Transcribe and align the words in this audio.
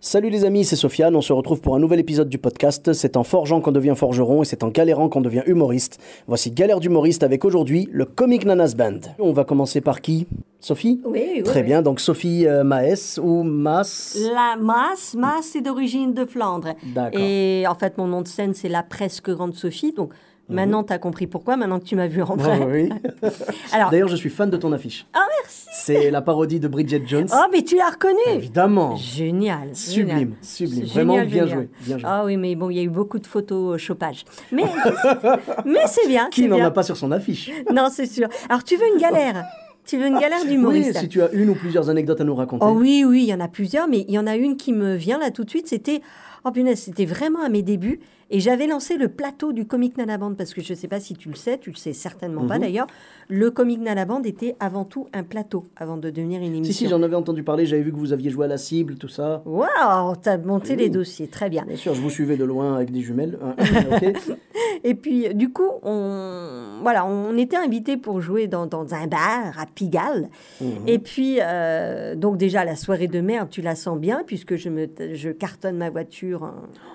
Salut 0.00 0.30
les 0.30 0.44
amis, 0.44 0.64
c'est 0.64 0.76
Sofiane, 0.76 1.16
on 1.16 1.20
se 1.20 1.32
retrouve 1.32 1.60
pour 1.60 1.74
un 1.74 1.80
nouvel 1.80 1.98
épisode 1.98 2.28
du 2.28 2.38
podcast. 2.38 2.92
C'est 2.92 3.16
en 3.16 3.24
forgeant 3.24 3.60
qu'on 3.60 3.72
devient 3.72 3.94
forgeron 3.96 4.42
et 4.42 4.44
c'est 4.44 4.62
en 4.62 4.68
galérant 4.68 5.08
qu'on 5.08 5.20
devient 5.20 5.42
humoriste. 5.46 5.98
Voici 6.28 6.52
Galère 6.52 6.78
d'humoriste 6.78 7.24
avec 7.24 7.44
aujourd'hui 7.44 7.88
le 7.90 8.04
Comic 8.04 8.44
Nanas 8.44 8.74
Band. 8.78 9.00
On 9.18 9.32
va 9.32 9.42
commencer 9.44 9.80
par 9.80 10.00
qui? 10.00 10.28
Sophie? 10.60 11.00
Oui, 11.04 11.24
oui, 11.34 11.42
Très 11.42 11.60
oui. 11.60 11.66
bien, 11.66 11.82
donc 11.82 11.98
Sophie 11.98 12.46
euh, 12.46 12.62
Maes 12.62 13.18
ou 13.20 13.42
Mas? 13.42 14.16
La 14.32 14.54
masse, 14.56 15.14
masse, 15.14 15.50
c'est 15.52 15.62
d'origine 15.62 16.14
de 16.14 16.24
Flandre. 16.24 16.74
D'accord. 16.94 17.20
Et 17.20 17.64
en 17.68 17.74
fait, 17.74 17.98
mon 17.98 18.06
nom 18.06 18.22
de 18.22 18.28
scène, 18.28 18.54
c'est 18.54 18.68
la 18.68 18.84
presque 18.84 19.30
grande 19.30 19.54
Sophie. 19.56 19.92
Donc. 19.92 20.12
Maintenant, 20.48 20.84
tu 20.84 20.92
as 20.92 20.98
compris 20.98 21.26
pourquoi, 21.26 21.56
maintenant 21.56 21.78
que 21.78 21.84
tu 21.84 21.96
m'as 21.96 22.06
vu 22.06 22.22
en 22.22 22.36
vrai. 22.36 22.58
Oui. 22.70 22.88
Alors, 23.72 23.90
D'ailleurs, 23.90 24.08
je 24.08 24.16
suis 24.16 24.30
fan 24.30 24.50
de 24.50 24.56
ton 24.56 24.72
affiche. 24.72 25.06
ah 25.14 25.24
merci. 25.42 25.66
C'est 25.72 26.10
la 26.10 26.22
parodie 26.22 26.60
de 26.60 26.68
Bridget 26.68 27.02
Jones. 27.06 27.28
Oh, 27.32 27.46
mais 27.52 27.62
tu 27.62 27.76
l'as 27.76 27.90
reconnu. 27.90 28.18
Évidemment. 28.34 28.96
Génial. 28.96 29.70
Sublime, 29.74 30.08
génial. 30.08 30.28
sublime. 30.42 30.84
Vraiment 30.86 31.14
génial, 31.14 31.28
bien 31.28 31.46
génial. 31.46 31.58
joué, 31.58 31.68
bien 31.86 31.98
joué. 31.98 32.08
Ah 32.08 32.24
oui, 32.24 32.36
mais 32.36 32.54
bon, 32.54 32.70
il 32.70 32.76
y 32.76 32.80
a 32.80 32.82
eu 32.82 32.88
beaucoup 32.88 33.18
de 33.18 33.26
photos 33.26 33.74
au 33.74 33.78
chopage. 33.78 34.24
Mais, 34.52 34.64
mais 35.64 35.86
c'est 35.86 36.08
bien. 36.08 36.28
Qui 36.30 36.48
n'en 36.48 36.62
a 36.62 36.70
pas 36.70 36.82
sur 36.82 36.96
son 36.96 37.12
affiche? 37.12 37.50
Non, 37.72 37.88
c'est 37.90 38.06
sûr. 38.06 38.28
Alors, 38.48 38.64
tu 38.64 38.76
veux 38.76 38.86
une 38.92 39.00
galère? 39.00 39.44
Tu 39.86 39.96
veux 39.96 40.06
une 40.06 40.18
galère 40.18 40.40
Oui, 40.42 40.48
d'humoriste 40.50 40.98
si 40.98 41.08
tu 41.08 41.22
as 41.22 41.30
une 41.32 41.48
ou 41.48 41.54
plusieurs 41.54 41.88
anecdotes 41.88 42.20
à 42.20 42.24
nous 42.24 42.34
raconter. 42.34 42.62
Oh 42.68 42.72
oui, 42.76 43.04
oui, 43.06 43.22
il 43.22 43.28
y 43.28 43.32
en 43.34 43.40
a 43.40 43.48
plusieurs, 43.48 43.88
mais 43.88 44.04
il 44.06 44.14
y 44.14 44.18
en 44.18 44.26
a 44.26 44.36
une 44.36 44.58
qui 44.58 44.74
me 44.74 44.94
vient 44.94 45.18
là 45.18 45.30
tout 45.30 45.44
de 45.44 45.50
suite. 45.50 45.66
C'était, 45.66 46.02
oh 46.44 46.50
punaise, 46.50 46.78
c'était 46.80 47.06
vraiment 47.06 47.42
à 47.42 47.48
mes 47.48 47.62
débuts. 47.62 48.00
Et 48.30 48.40
j'avais 48.40 48.66
lancé 48.66 48.96
le 48.98 49.08
plateau 49.08 49.52
du 49.52 49.66
Comic 49.66 49.96
Nanaband, 49.96 50.34
parce 50.34 50.52
que 50.52 50.60
je 50.60 50.72
ne 50.74 50.76
sais 50.76 50.88
pas 50.88 51.00
si 51.00 51.14
tu 51.14 51.30
le 51.30 51.34
sais, 51.34 51.56
tu 51.58 51.70
le 51.70 51.76
sais 51.76 51.94
certainement 51.94 52.42
Mhm. 52.42 52.48
pas 52.48 52.58
d'ailleurs. 52.58 52.86
Le 53.30 53.50
Comic 53.50 53.80
Nanaband 53.80 54.22
était 54.22 54.54
avant 54.60 54.84
tout 54.84 55.06
un 55.14 55.22
plateau, 55.22 55.64
avant 55.76 55.96
de 55.96 56.10
devenir 56.10 56.40
une 56.40 56.48
Si, 56.52 56.56
émission. 56.58 56.72
si, 56.74 56.88
j'en 56.88 57.02
avais 57.02 57.16
entendu 57.16 57.42
parler, 57.42 57.64
j'avais 57.64 57.82
vu 57.82 57.90
que 57.92 57.96
vous 57.96 58.12
aviez 58.12 58.30
joué 58.30 58.44
à 58.44 58.48
la 58.48 58.58
cible, 58.58 58.96
tout 58.96 59.08
ça. 59.08 59.42
Waouh, 59.46 60.14
t'as 60.20 60.36
monté 60.38 60.76
les 60.76 60.90
dossiers, 60.90 61.28
très 61.28 61.48
bien. 61.48 61.64
Bien 61.66 61.76
sûr, 61.76 61.94
je 61.94 62.00
vous 62.02 62.10
suivais 62.10 62.36
de 62.36 62.44
loin 62.44 62.74
avec 62.76 62.90
des 62.90 63.00
jumelles. 63.00 63.38
Hein, 63.42 63.54
ok. 63.92 64.36
Et 64.84 64.94
puis, 64.94 65.34
du 65.34 65.50
coup, 65.52 65.70
on, 65.82 66.80
voilà, 66.82 67.04
on 67.06 67.36
était 67.36 67.56
invités 67.56 67.96
pour 67.96 68.20
jouer 68.20 68.46
dans, 68.46 68.66
dans 68.66 68.94
un 68.94 69.06
bar 69.06 69.58
à 69.58 69.66
Pigalle. 69.66 70.28
Mhm. 70.60 70.68
Et 70.86 70.98
puis, 70.98 71.38
euh, 71.40 72.14
donc 72.14 72.36
déjà, 72.36 72.64
la 72.64 72.76
soirée 72.76 73.08
de 73.08 73.20
merde, 73.20 73.48
tu 73.50 73.62
la 73.62 73.74
sens 73.74 73.98
bien, 73.98 74.22
puisque 74.26 74.56
je, 74.56 74.68
me, 74.68 74.86
je 75.14 75.30
cartonne 75.30 75.76
ma 75.76 75.90
voiture 75.90 76.44
hein, 76.44 76.54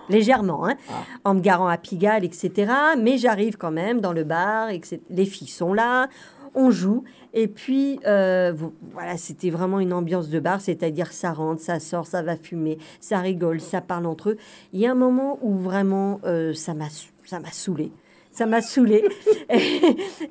légèrement, 0.10 0.66
hein, 0.68 0.76
en 1.24 1.34
me 1.36 1.40
garant 1.40 1.68
à 1.68 1.78
Pigalle, 1.78 2.24
etc. 2.24 2.72
Mais 3.00 3.18
j'arrive 3.18 3.58
quand 3.58 3.72
même 3.72 4.02
dans 4.02 4.14
le 4.14 4.24
bar, 4.24 4.70
et 4.70 4.80
que 4.80 4.88
c'est- 4.88 5.02
les 5.10 5.26
filles 5.26 5.48
sont 5.48 5.74
là, 5.74 6.08
on 6.56 6.70
joue. 6.70 7.04
Et 7.34 7.48
puis, 7.48 8.00
euh, 8.06 8.52
vo- 8.56 8.74
voilà, 8.92 9.18
c'était 9.18 9.50
vraiment 9.50 9.80
une 9.80 9.94
ambiance 9.94 10.30
de 10.30 10.40
bar, 10.40 10.62
c'est-à-dire 10.62 11.12
ça 11.12 11.32
rentre, 11.32 11.62
ça 11.62 11.80
sort, 11.80 12.06
ça 12.06 12.22
va 12.22 12.36
fumer, 12.36 12.78
ça 13.00 13.20
rigole, 13.20 13.60
ça 13.60 13.82
parle 13.82 14.06
entre 14.06 14.32
eux. 14.32 14.38
Il 14.72 14.80
y 14.80 14.86
a 14.86 14.92
un 14.92 14.96
moment 14.96 15.40
où 15.42 15.56
vraiment, 15.58 16.20
euh, 16.26 16.54
ça 16.54 16.74
m'a 16.74 16.86
ça 17.26 17.40
m'a 17.40 17.52
saoulé. 17.52 17.92
Ça 18.34 18.46
m'a 18.48 18.62
saoulé. 18.62 19.04
et, 19.50 19.82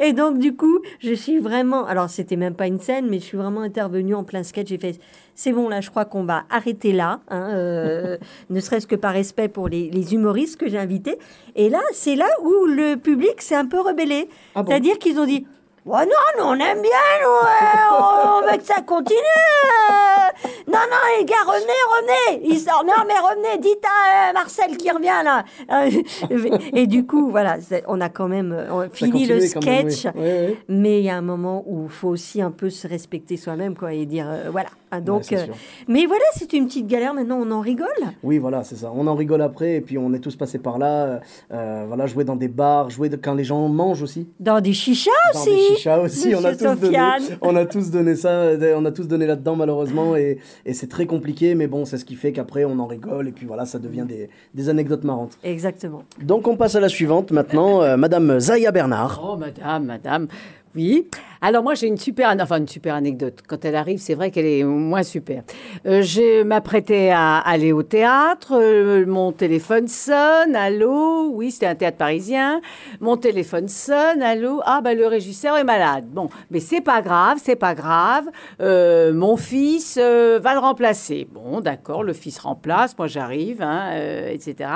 et 0.00 0.12
donc, 0.12 0.38
du 0.38 0.56
coup, 0.56 0.80
je 0.98 1.14
suis 1.14 1.38
vraiment. 1.38 1.86
Alors, 1.86 2.10
c'était 2.10 2.36
même 2.36 2.54
pas 2.54 2.66
une 2.66 2.80
scène, 2.80 3.06
mais 3.08 3.20
je 3.20 3.24
suis 3.24 3.38
vraiment 3.38 3.60
intervenue 3.60 4.14
en 4.14 4.24
plein 4.24 4.42
sketch. 4.42 4.68
J'ai 4.68 4.78
fait 4.78 4.98
c'est 5.34 5.52
bon, 5.52 5.68
là, 5.68 5.80
je 5.80 5.88
crois 5.88 6.04
qu'on 6.04 6.24
va 6.24 6.44
arrêter 6.50 6.92
là, 6.92 7.20
hein, 7.28 7.50
euh, 7.54 8.18
ne 8.50 8.60
serait-ce 8.60 8.86
que 8.86 8.96
par 8.96 9.12
respect 9.12 9.48
pour 9.48 9.68
les, 9.68 9.88
les 9.90 10.14
humoristes 10.14 10.58
que 10.60 10.68
j'ai 10.68 10.78
invités. 10.78 11.18
Et 11.56 11.70
là, 11.70 11.80
c'est 11.92 12.16
là 12.16 12.28
où 12.42 12.66
le 12.66 12.96
public 12.96 13.40
s'est 13.40 13.54
un 13.54 13.66
peu 13.66 13.80
rebellé. 13.80 14.28
Ah 14.54 14.62
bon 14.62 14.68
C'est-à-dire 14.70 14.98
qu'ils 14.98 15.18
ont 15.18 15.26
dit. 15.26 15.46
Ouais, 15.84 16.04
non, 16.06 16.12
nous, 16.38 16.44
on 16.44 16.52
aime 16.54 16.80
bien, 16.80 16.90
nous, 17.22 17.28
ouais, 17.28 17.80
on, 17.90 18.44
on 18.46 18.52
veut 18.52 18.56
que 18.58 18.62
ça 18.64 18.82
continue. 18.82 19.18
euh. 19.18 20.61
Non, 20.68 20.78
non, 20.90 20.96
les 21.18 21.24
gars, 21.24 21.34
revenez, 21.46 21.82
revenez. 22.36 22.48
Ils 22.52 22.58
sortent, 22.58 22.86
non, 22.86 22.92
mais 23.06 23.14
revenez, 23.14 23.58
dites 23.60 23.84
à 23.84 24.30
euh, 24.30 24.32
Marcel 24.32 24.76
qui 24.76 24.90
revient, 24.90 25.22
là. 25.24 25.44
Euh, 25.70 25.90
Et 26.74 26.86
du 26.86 27.06
coup, 27.06 27.30
voilà, 27.30 27.56
on 27.88 28.00
a 28.00 28.08
quand 28.08 28.28
même 28.28 28.52
euh, 28.52 28.72
on- 28.86 28.90
fini 28.90 29.26
le 29.26 29.34
même, 29.34 29.42
oui. 29.42 29.48
sketch. 29.48 30.06
Oui, 30.14 30.22
oui. 30.48 30.56
Mais 30.68 31.00
il 31.00 31.04
y 31.04 31.10
a 31.10 31.16
un 31.16 31.22
moment 31.22 31.62
où 31.66 31.84
il 31.84 31.90
faut 31.90 32.08
aussi 32.08 32.40
un 32.42 32.50
peu 32.50 32.70
se 32.70 32.86
respecter 32.86 33.36
soi-même, 33.36 33.76
quoi, 33.76 33.92
et 33.92 34.06
dire, 34.06 34.26
euh, 34.28 34.48
voilà. 34.50 34.68
Hein, 34.94 35.00
donc, 35.00 35.34
mais 35.88 36.04
voilà, 36.04 36.24
c'est 36.36 36.52
une 36.52 36.66
petite 36.66 36.86
galère, 36.86 37.14
maintenant, 37.14 37.38
on 37.40 37.50
en 37.50 37.60
rigole. 37.60 37.88
Oui, 38.22 38.36
voilà, 38.38 38.62
c'est 38.62 38.76
ça. 38.76 38.92
On 38.94 39.06
en 39.06 39.14
rigole 39.14 39.40
après, 39.40 39.76
et 39.76 39.80
puis 39.80 39.96
on 39.96 40.12
est 40.12 40.18
tous 40.18 40.36
passés 40.36 40.58
par 40.58 40.78
là. 40.78 41.20
euh, 41.50 41.84
voilà, 41.88 42.06
jouer 42.06 42.24
dans 42.24 42.36
des 42.36 42.48
bars, 42.48 42.90
jouer 42.90 43.08
de- 43.08 43.16
quand 43.16 43.34
les 43.34 43.44
gens 43.44 43.68
mangent 43.68 44.02
aussi. 44.02 44.28
Dans 44.38 44.60
des 44.60 44.74
chichas 44.74 45.10
Dans 45.32 45.40
aussi. 45.40 45.50
des 45.50 45.76
chichas 45.76 45.98
aussi, 46.00 46.34
on 46.34 46.44
a, 46.44 46.54
tous 46.54 46.78
donné, 46.78 46.98
on 47.40 47.56
a 47.56 47.64
tous 47.64 47.90
donné 47.90 48.14
ça, 48.16 48.50
on 48.76 48.84
a 48.84 48.90
tous 48.92 49.08
donné 49.08 49.26
là-dedans 49.26 49.56
malheureusement, 49.56 50.14
et, 50.14 50.38
et 50.64 50.74
c'est 50.74 50.86
très 50.88 51.06
compliqué, 51.06 51.54
mais 51.54 51.66
bon, 51.66 51.84
c'est 51.84 51.98
ce 51.98 52.04
qui 52.04 52.14
fait 52.14 52.32
qu'après 52.32 52.64
on 52.64 52.78
en 52.78 52.86
rigole, 52.86 53.28
et 53.28 53.32
puis 53.32 53.46
voilà, 53.46 53.66
ça 53.66 53.78
devient 53.78 54.04
des, 54.06 54.28
des 54.54 54.68
anecdotes 54.68 55.04
marrantes. 55.04 55.38
Exactement. 55.44 56.02
Donc 56.22 56.46
on 56.48 56.56
passe 56.56 56.74
à 56.74 56.80
la 56.80 56.88
suivante 56.88 57.30
maintenant, 57.30 57.82
euh, 57.82 57.96
Madame 57.96 58.40
Zaya 58.40 58.70
Bernard. 58.72 59.20
Oh, 59.24 59.36
madame, 59.36 59.84
madame. 59.84 60.28
Oui. 60.74 61.06
Alors, 61.42 61.62
moi, 61.62 61.74
j'ai 61.74 61.86
une 61.88 61.98
super, 61.98 62.34
enfin, 62.40 62.58
une 62.58 62.68
super 62.68 62.94
anecdote. 62.94 63.40
Quand 63.46 63.62
elle 63.64 63.74
arrive, 63.76 63.98
c'est 63.98 64.14
vrai 64.14 64.30
qu'elle 64.30 64.46
est 64.46 64.64
moins 64.64 65.02
super. 65.02 65.42
Euh, 65.84 66.00
je 66.00 66.42
m'apprêtais 66.44 67.10
à 67.10 67.38
aller 67.38 67.72
au 67.72 67.82
théâtre. 67.82 68.52
euh, 68.58 69.04
mon 69.04 69.32
téléphone 69.32 69.86
sonne. 69.86 70.56
Allô? 70.56 71.30
Oui, 71.34 71.50
c'était 71.50 71.66
un 71.66 71.74
théâtre 71.74 71.98
parisien. 71.98 72.62
Mon 73.00 73.18
téléphone 73.18 73.68
sonne. 73.68 74.22
Allô? 74.22 74.62
Ah, 74.64 74.80
ben, 74.82 74.96
le 74.96 75.06
régisseur 75.06 75.58
est 75.58 75.64
malade. 75.64 76.06
Bon, 76.08 76.30
mais 76.50 76.60
c'est 76.60 76.80
pas 76.80 77.02
grave, 77.02 77.38
c'est 77.42 77.56
pas 77.56 77.74
grave. 77.74 78.24
Euh, 78.62 79.12
mon 79.12 79.36
fils 79.36 79.98
va 79.98 80.54
le 80.54 80.60
remplacer. 80.60 81.26
Bon, 81.30 81.60
d'accord, 81.60 82.02
le 82.02 82.14
fils 82.14 82.38
remplace. 82.38 82.96
Moi, 82.96 83.08
j'arrive, 83.08 83.60
hein, 83.60 83.90
etc. 84.30 84.70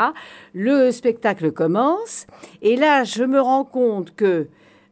Le 0.53 0.91
spectacle 0.91 1.53
commence. 1.53 2.27
Et 2.61 2.77
là, 2.77 3.05
je 3.05 3.23
me 3.23 3.41
rends 3.41 3.65
compte 3.65 4.15
que 4.15 4.49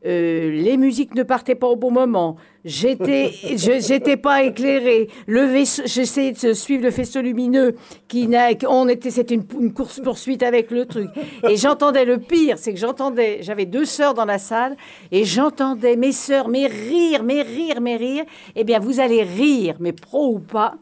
euh, 0.06 0.50
les 0.50 0.76
musiques 0.76 1.15
ne 1.15 1.22
partaient 1.22 1.54
pas 1.54 1.66
au 1.66 1.76
bon 1.76 1.91
moment. 1.91 2.37
J'étais, 2.65 3.31
j'étais 3.56 4.16
pas 4.16 4.42
éclairée. 4.42 5.09
Le 5.26 5.42
vaisseau, 5.42 5.82
j'essayais 5.87 6.32
de 6.32 6.53
suivre 6.53 6.82
le 6.82 6.91
faisceau 6.91 7.22
lumineux 7.22 7.75
qui 8.09 8.28
n'a, 8.28 8.48
on 8.69 8.88
était, 8.88 9.10
c'était 9.10 9.34
une, 9.34 9.44
une 9.59 9.72
course 9.72 10.00
poursuite 10.00 10.42
avec 10.42 10.70
le 10.70 10.84
truc. 10.87 11.09
Et 11.48 11.56
j'entendais 11.56 12.04
le 12.04 12.19
pire, 12.19 12.59
c'est 12.59 12.72
que 12.72 12.78
j'entendais, 12.78 13.38
j'avais 13.42 13.66
deux 13.66 13.84
sœurs 13.87 14.15
dans 14.15 14.26
la 14.26 14.38
salle 14.38 14.76
et 15.10 15.25
j'entendais 15.25 15.97
mes 15.97 16.12
sœurs, 16.12 16.48
mes 16.48 16.66
rires, 16.66 17.22
mes 17.22 17.42
rires, 17.42 17.81
mes 17.81 17.97
rires. 17.97 18.25
Eh 18.56 18.65
bien, 18.65 18.78
vous 18.81 19.00
allez 19.00 19.22
rire, 19.22 19.76
mais 19.81 19.92
pro 19.92 20.34
ou 20.34 20.38
pas. 20.38 20.75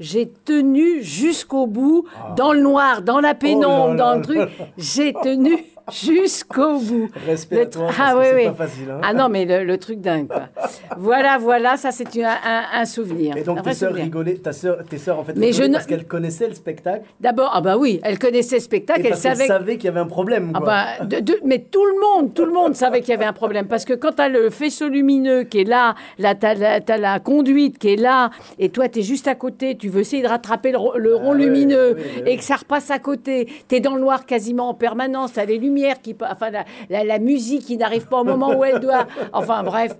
J'ai 0.00 0.28
tenu 0.28 1.02
jusqu'au 1.02 1.66
bout, 1.66 2.04
dans 2.36 2.52
le 2.52 2.60
noir, 2.60 3.02
dans 3.02 3.20
la 3.20 3.34
pénombre, 3.34 3.94
là 3.94 3.96
dans 3.96 4.14
le 4.16 4.22
truc. 4.22 4.48
J'ai 4.76 5.12
tenu 5.12 5.64
jusqu'au 5.92 6.78
bout. 6.78 7.10
Respect 7.26 7.64
tr- 7.66 7.90
ah 7.98 8.14
oui, 8.18 8.24
c'est 8.28 8.34
oui. 8.36 8.44
pas 8.46 8.52
facile, 8.66 8.90
hein. 8.90 9.00
Ah 9.02 9.12
non, 9.12 9.28
mais 9.28 9.44
le, 9.44 9.64
le 9.64 9.78
truc 9.78 10.00
dingue, 10.00 10.28
quoi. 10.28 10.48
voilà, 10.96 11.38
voilà, 11.38 11.76
ça 11.76 11.90
c'est 11.90 12.06
un, 12.22 12.36
un 12.72 12.84
souvenir. 12.84 13.36
Et 13.36 13.42
donc 13.42 13.62
tes 13.62 13.74
sœurs 13.74 13.92
rigolaient, 13.94 14.34
ta 14.34 14.52
sœur, 14.52 14.78
tes 14.88 14.98
sœurs 14.98 15.18
en 15.18 15.24
fait 15.24 15.34
Mais 15.36 15.50
ne- 15.50 15.72
parce 15.72 15.86
qu'elles 15.86 16.06
connaissaient 16.06 16.48
le 16.48 16.54
spectacle 16.54 17.04
D'abord, 17.20 17.50
ah 17.54 17.60
bah 17.60 17.76
oui, 17.76 18.00
elle 18.02 18.18
connaissait 18.18 18.56
le 18.56 18.62
spectacle, 18.62 19.00
elle 19.04 19.10
parce 19.10 19.22
qu'elles 19.22 19.36
savait. 19.36 19.46
savaient 19.48 19.76
qu'il 19.76 19.86
y 19.86 19.88
avait 19.88 20.00
un 20.00 20.06
problème. 20.06 20.52
Ah 20.54 20.58
quoi. 20.58 20.66
bah, 20.66 21.04
de- 21.06 21.20
de- 21.20 21.40
mais 21.44 21.58
tout 21.58 21.84
le 21.84 22.00
monde, 22.00 22.34
tout 22.34 22.44
le 22.44 22.52
monde 22.52 22.74
savait 22.74 23.00
qu'il 23.00 23.10
y 23.10 23.14
avait 23.14 23.24
un 23.24 23.32
problème. 23.32 23.66
Parce 23.66 23.84
que 23.84 23.92
quand 23.94 24.12
tu 24.16 24.22
as 24.22 24.28
le 24.28 24.50
faisceau 24.50 24.88
lumineux 24.88 25.42
qui 25.44 25.60
est 25.60 25.64
là, 25.68 25.94
là 26.18 26.34
tu 26.34 26.46
as, 26.46 26.96
la 26.98 27.20
conduite 27.20 27.78
qui 27.78 27.92
est 27.94 27.96
là, 27.96 28.30
et 28.58 28.68
toi, 28.70 28.88
tu 28.88 29.00
es 29.00 29.02
juste 29.02 29.28
à 29.28 29.34
côté, 29.34 29.76
tu 29.76 29.88
veux 29.88 30.00
essayer 30.00 30.22
de 30.22 30.28
rattraper 30.28 30.72
le, 30.72 30.78
le 30.98 31.14
rond 31.14 31.32
lumineux, 31.32 31.96
et 32.26 32.36
que 32.36 32.42
ça 32.44 32.56
repasse 32.56 32.90
à 32.90 32.98
côté, 32.98 33.48
tu 33.68 33.76
es 33.76 33.80
dans 33.80 33.94
le 33.94 34.00
noir 34.00 34.26
quasiment 34.26 34.68
en 34.70 34.74
permanence, 34.74 35.32
tu 35.34 35.40
as 35.40 35.44
les 35.44 35.58
lumières, 35.58 35.73
qui, 36.02 36.16
enfin, 36.20 36.50
la, 36.50 36.64
la- 36.90 37.04
la 37.04 37.18
musique 37.18 37.64
qui 37.66 37.76
n'arrive 37.76 38.06
pas 38.06 38.20
au 38.20 38.24
moment 38.24 38.56
où 38.56 38.64
elle 38.64 38.80
doit. 38.80 39.06
Enfin, 39.32 39.62
bref, 39.62 39.92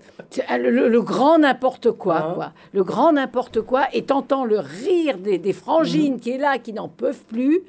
euh, 0.51 0.57
le, 0.57 1.01
grand 1.01 1.37
n'importe 1.39 1.91
quoi, 1.91 2.17
Hein 2.17 2.31
quoi. 2.35 2.51
Le 2.73 2.83
grand 2.83 3.11
n'importe 3.13 3.61
quoi, 3.61 3.85
et 3.93 4.03
t'entends 4.03 4.45
le 4.45 4.59
rire 4.59 5.17
des, 5.17 5.37
des 5.37 5.53
frangines 5.53 6.19
qui 6.19 6.31
est 6.31 6.37
là, 6.37 6.57
qui 6.57 6.73
n'en 6.73 6.87
peuvent 6.87 7.23
plus. 7.25 7.61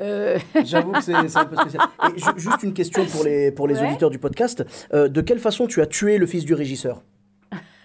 Euh, 0.00 0.38
J'avoue 0.64 0.92
que 0.92 1.02
c'est 1.02 1.12
c'est 1.28 1.38
un 1.38 1.44
peu 1.44 1.56
spécial. 1.56 1.82
Et 2.14 2.18
ju- 2.18 2.26
juste 2.36 2.62
une 2.62 2.72
question 2.74 3.04
pour 3.06 3.24
les, 3.24 3.50
pour 3.52 3.68
les 3.68 3.78
Ouais. 3.80 3.86
auditeurs 3.86 4.10
du 4.10 4.18
podcast. 4.18 4.64
Euh, 4.92 5.08
de 5.08 5.20
quelle 5.20 5.38
façon 5.38 5.66
tu 5.66 5.80
as 5.82 5.86
tué 5.86 6.18
le 6.18 6.26
fils 6.26 6.44
du 6.44 6.54
régisseur? 6.54 7.02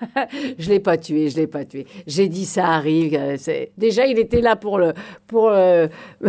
je 0.60 0.70
l'ai 0.70 0.80
pas 0.80 0.98
tué, 0.98 1.30
je 1.30 1.36
l'ai 1.38 1.48
pas 1.48 1.66
tué. 1.66 1.86
J'ai 2.08 2.28
dit 2.28 2.46
ça 2.46 2.68
arrive. 2.68 3.16
euh, 3.16 3.36
c'est- 3.38 3.72
Déjà, 3.78 4.06
il 4.06 4.18
était 4.20 4.42
là 4.42 4.56
pour 4.56 4.78
le 4.78 4.94
pour 5.28 5.50
euh, 5.50 5.88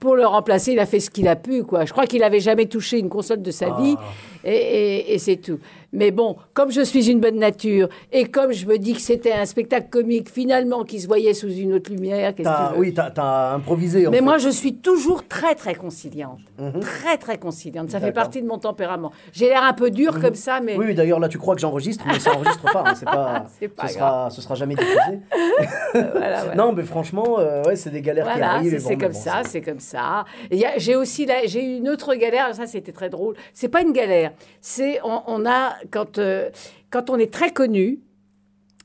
pour 0.00 0.16
le 0.16 0.26
remplacer. 0.26 0.72
Il 0.72 0.78
a 0.80 0.86
fait 0.86 1.00
ce 1.00 1.10
qu'il 1.10 1.28
a 1.28 1.36
pu, 1.36 1.62
quoi. 1.64 1.84
Je 1.84 1.92
crois 1.92 2.06
qu'il 2.06 2.22
avait 2.22 2.40
jamais 2.40 2.66
touché 2.66 2.98
une 2.98 3.08
console 3.08 3.42
de 3.42 3.50
sa 3.50 3.70
vie, 3.80 3.96
et, 4.44 4.50
et- 4.54 5.14
et 5.14 5.18
c'est 5.18 5.36
tout. 5.36 5.58
Mais 5.92 6.10
bon, 6.10 6.36
comme 6.52 6.70
je 6.70 6.82
suis 6.82 7.10
une 7.10 7.20
bonne 7.20 7.38
nature 7.38 7.88
et 8.12 8.26
comme 8.26 8.52
je 8.52 8.66
me 8.66 8.76
dis 8.76 8.92
que 8.92 9.00
c'était 9.00 9.32
un 9.32 9.46
spectacle 9.46 9.88
comique 9.88 10.28
finalement 10.28 10.82
qui 10.84 11.00
se 11.00 11.06
voyait 11.06 11.32
sous 11.32 11.48
une 11.48 11.72
autre 11.74 11.90
lumière, 11.90 12.34
qu'est-ce 12.34 12.48
que 12.48 12.54
T'as- 12.54 12.72
veux 12.74 12.78
oui, 12.80 12.92
t'as 12.92 13.12
as 13.16 13.54
improvisé. 13.54 14.06
en 14.06 14.10
mais 14.10 14.18
fait. 14.18 14.22
moi, 14.24 14.36
je 14.36 14.48
suis 14.50 14.74
toujours 14.74 15.26
très, 15.26 15.54
très 15.54 15.74
conciliante. 15.74 16.40
Très, 16.80 17.16
très 17.16 17.38
conciliante. 17.38 17.90
Ça 17.90 18.00
fait 18.00 18.12
partie 18.12 18.42
de 18.42 18.46
mon 18.46 18.58
tempérament. 18.58 19.10
J'ai 19.32 19.46
l'air 19.48 19.62
un 19.62 19.72
peu 19.72 19.90
dur 19.90 20.20
comme 20.20 20.34
ça, 20.34 20.60
mais... 20.60 20.76
Oui, 20.76 20.86
oui, 20.88 20.94
d'ailleurs, 20.94 21.20
là, 21.20 21.28
tu 21.28 21.38
crois 21.38 21.54
que 21.54 21.60
j'enregistre, 21.60 22.04
mais 22.06 22.18
ça 22.18 22.34
enregistre 22.34 22.70
pas. 22.72 22.84
hein, 22.86 22.94
C'est 22.94 23.05
pas, 23.06 23.46
C'est 23.58 23.68
pas 23.68 23.88
ce, 23.88 23.94
sera, 23.94 24.30
ce 24.30 24.40
sera 24.42 24.54
jamais 24.54 24.74
diffusé. 24.74 25.20
voilà, 25.94 26.40
voilà. 26.44 26.54
Non, 26.54 26.72
mais 26.72 26.82
franchement, 26.82 27.38
euh, 27.38 27.62
ouais, 27.64 27.76
c'est 27.76 27.90
des 27.90 28.02
galères 28.02 28.32
qui 28.34 28.40
arrivent. 28.42 28.78
c'est 28.78 28.96
comme 28.98 29.12
bon, 29.12 29.18
ça, 29.18 29.42
c'est 29.44 29.60
comme 29.62 29.80
ça. 29.80 30.24
J'ai 30.76 30.94
aussi 30.96 31.26
j'ai 31.46 31.64
eu 31.64 31.76
une 31.78 31.88
autre 31.88 32.14
galère, 32.14 32.54
ça 32.54 32.66
c'était 32.66 32.92
très 32.92 33.08
drôle. 33.08 33.34
C'est 33.54 33.68
pas 33.68 33.80
une 33.82 33.92
galère, 33.92 34.32
c'est 34.60 35.00
on, 35.04 35.22
on 35.26 35.46
a 35.46 35.74
quand 35.90 36.18
euh, 36.18 36.50
quand 36.90 37.08
on 37.10 37.16
est 37.18 37.32
très 37.32 37.50
connu, 37.52 38.00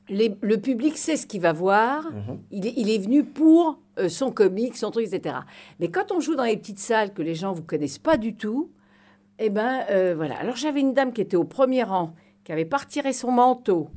les- 0.08 0.36
le 0.40 0.56
public 0.58 0.96
sait 0.98 1.16
ce 1.16 1.26
qu'il 1.26 1.40
va 1.40 1.52
voir. 1.52 2.04
Mhm. 2.10 2.38
Il, 2.50 2.66
est, 2.66 2.74
il 2.76 2.90
est 2.90 2.98
venu 2.98 3.24
pour 3.24 3.78
euh, 3.98 4.08
son 4.08 4.30
comique, 4.30 4.76
son 4.76 4.90
truc, 4.90 5.06
etc. 5.12 5.36
Mais 5.80 5.88
quand 5.88 6.12
on 6.12 6.20
joue 6.20 6.34
dans 6.34 6.44
les 6.44 6.56
petites 6.56 6.78
salles 6.78 7.12
que 7.12 7.22
les 7.22 7.34
gens 7.34 7.52
vous 7.52 7.62
connaissent 7.62 7.98
pas 7.98 8.16
du 8.16 8.34
tout, 8.34 8.70
eh 9.38 9.50
ben 9.50 9.80
euh, 9.90 10.14
voilà. 10.16 10.36
Alors 10.38 10.56
j'avais 10.56 10.80
une 10.80 10.94
dame 10.94 11.12
qui 11.12 11.20
était 11.20 11.36
au 11.36 11.44
premier 11.44 11.82
rang, 11.82 12.14
qui 12.44 12.52
avait 12.52 12.64
pas 12.64 12.78
retiré 12.78 13.12
son 13.12 13.30
manteau, 13.30 13.88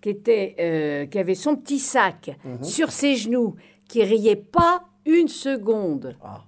qui 0.00 0.10
était, 0.10 0.54
euh, 0.60 1.06
qui 1.06 1.18
avait 1.18 1.34
son 1.34 1.56
petit 1.56 1.78
sac 1.78 2.36
Mhm. 2.44 2.62
sur 2.64 2.90
ses 2.92 3.16
genoux, 3.16 3.56
qui 3.88 4.02
riait 4.04 4.36
pas 4.36 4.82
une 5.06 5.28
seconde. 5.28 6.16
Ah. 6.22 6.44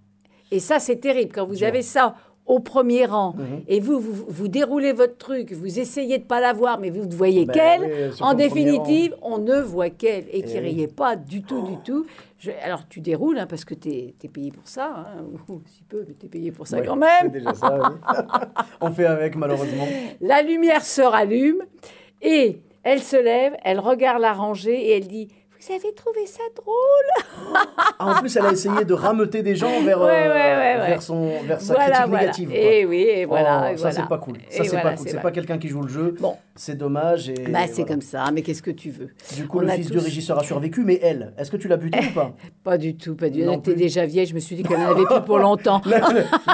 Et 0.50 0.60
ça, 0.60 0.78
c'est 0.78 0.96
terrible 0.96 1.32
quand 1.34 1.46
vous 1.46 1.62
avez 1.64 1.82
ça 1.82 2.14
au 2.46 2.58
premier 2.58 3.06
rang 3.06 3.34
Mhm. 3.36 3.62
et 3.68 3.78
vous, 3.80 4.00
vous, 4.00 4.24
vous 4.26 4.48
déroulez 4.48 4.92
votre 4.92 5.16
truc, 5.16 5.52
vous 5.52 5.78
essayez 5.78 6.18
de 6.18 6.24
pas 6.24 6.40
la 6.40 6.52
voir, 6.52 6.80
mais 6.80 6.90
vous 6.90 7.06
ne 7.06 7.14
voyez 7.14 7.44
Ben 7.44 7.52
qu'elle. 7.54 7.82
oui, 8.12 8.16
en 8.20 8.34
définitive, 8.34 9.14
on 9.22 9.38
ne 9.38 9.60
voit 9.60 9.90
qu'elle 9.90 10.24
et 10.32 10.42
qui 10.42 10.54
Eh 10.56 10.60
oui. 10.60 10.68
riait 10.70 10.88
pas 10.88 11.14
du 11.14 11.42
tout, 11.42 11.62
du 11.62 11.76
tout. 11.84 12.06
Je- 12.38 12.50
alors 12.62 12.88
tu 12.88 13.00
déroules 13.00 13.38
hein, 13.38 13.46
parce 13.46 13.64
que 13.64 13.74
tu 13.74 13.88
es, 13.90 14.14
payé 14.32 14.50
pour 14.50 14.66
ça, 14.66 15.04
hein, 15.06 15.22
ou 15.48 15.60
si 15.66 15.82
peu, 15.84 16.04
mais 16.08 16.14
tu 16.18 16.26
es 16.26 16.28
payé 16.28 16.50
pour 16.50 16.66
ça 16.66 16.80
quand 16.80 16.96
même. 16.96 17.28
déjà 17.30 17.54
ça, 17.54 17.78
oui. 17.78 17.96
On 18.80 18.90
fait 18.90 19.06
avec, 19.06 19.36
malheureusement. 19.36 19.86
La 20.20 20.42
lumière 20.42 20.84
se 20.84 21.02
rallume 21.02 21.62
et 22.20 22.58
elle 22.84 23.00
se 23.00 23.16
lève, 23.16 23.54
elle 23.64 23.78
regarde 23.80 24.20
la 24.20 24.32
rangée 24.32 24.88
et 24.88 24.96
elle 24.96 25.08
dit 25.08 25.28
Vous 25.60 25.74
avez 25.74 25.92
trouvé 25.94 26.24
ça 26.26 26.42
drôle 26.56 27.54
Ah, 27.98 28.06
en 28.16 28.20
plus, 28.20 28.34
elle 28.36 28.46
a 28.46 28.52
essayé 28.52 28.84
de 28.86 28.94
rameuter 28.94 29.42
des 29.42 29.54
gens 29.56 29.82
vers, 29.82 30.00
Ouais, 30.02 30.08
euh, 30.08 30.28
ouais, 30.32 30.34
ouais, 30.34 30.80
ouais. 30.80 30.86
vers, 30.88 31.02
son, 31.02 31.28
vers 31.44 31.60
sa 31.60 31.74
Voilà, 31.74 31.90
critique 32.06 32.08
voilà. 32.08 32.20
négative. 32.22 32.48
quoi. 32.48 32.58
Et 32.58 32.84
oui, 32.86 33.00
et 33.02 33.24
voilà. 33.26 33.64
Oh, 33.68 33.72
et 33.74 33.76
ça, 33.76 33.82
voilà. 33.82 33.96
c'est 33.96 34.08
pas 34.08 34.18
cool. 34.18 34.36
Ça, 34.48 34.64
c'est 34.64 34.70
voilà, 34.70 34.82
pas 34.90 34.96
cool. 34.96 35.08
c'est 35.08 35.20
pas- 35.20 35.30
quelqu'un 35.30 35.58
qui 35.58 35.68
joue 35.68 35.82
le 35.82 35.88
jeu. 35.88 36.14
Bon. 36.18 36.36
C'est 36.56 36.76
dommage. 36.76 37.28
Et 37.28 37.34
Bah, 37.48 37.60
c'est 37.66 37.72
voilà. 37.82 37.88
comme 37.88 38.00
ça, 38.02 38.24
mais 38.32 38.40
qu'est-ce 38.42 38.62
que 38.62 38.70
tu 38.70 38.90
veux 38.90 39.08
Du 39.34 39.46
coup, 39.46 39.58
On 39.58 39.62
le 39.62 39.70
a 39.70 39.74
fils 39.74 39.90
du 39.90 39.98
régisseur 39.98 40.38
a 40.38 40.42
survécu, 40.44 40.82
mais 40.84 40.98
elle, 41.02 41.32
est-ce 41.38 41.50
que 41.50 41.56
tu 41.58 41.68
l'as 41.68 41.76
buté 41.76 41.98
ou 42.10 42.14
pas? 42.14 42.32
Pas 42.64 42.76
du 42.78 42.96
tout, 42.96 43.14
pas 43.14 43.28
du 43.30 43.42
tout. 43.42 43.50
Elle 43.50 43.58
était 43.58 43.74
déjà 43.74 44.04
vieille, 44.06 44.26
je 44.26 44.34
me 44.34 44.40
suis 44.40 44.56
dit 44.56 44.62
qu'elle 44.62 44.78
n'en 44.80 44.90
avait 44.90 45.04
plus 45.04 45.20
pour 45.26 45.38
longtemps. 45.46 45.80
la, 45.86 46.00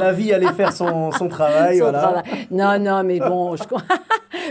la 0.01 0.13
vie 0.13 0.33
allait 0.33 0.53
faire 0.53 0.73
son, 0.73 1.11
son 1.13 1.29
travail. 1.29 1.79
Son 1.79 1.85
voilà. 1.85 1.99
travail. 2.01 2.25
Non, 2.51 2.79
non, 2.79 3.03
mais 3.05 3.19
bon, 3.21 3.57
je... 3.57 3.63